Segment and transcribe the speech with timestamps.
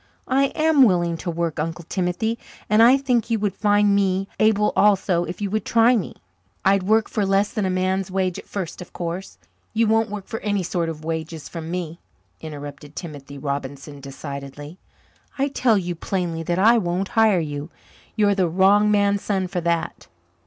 [0.27, 4.73] "I am willing to work, Uncle Timothy, and I think you would find me able
[4.75, 6.15] also if you would try me.
[6.65, 9.37] I'd work for less than a man's wages at first, of course."
[9.75, 11.99] "You won't work for any sort of wages from me,"
[12.39, 14.79] interrupted Timothy Robinson decidedly.
[15.37, 17.69] "I tell you plainly that I won't hire you.
[18.15, 20.07] You're the wrong man's son for that.